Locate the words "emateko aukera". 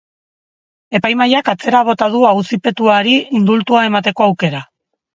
3.93-4.69